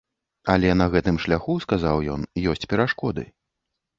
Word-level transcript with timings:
Але 0.53 0.69
на 0.79 0.87
гэтым 0.95 1.19
шляху, 1.25 1.57
сказаў 1.67 2.01
ён, 2.15 2.21
ёсць 2.53 2.65
перашкоды. 2.71 3.29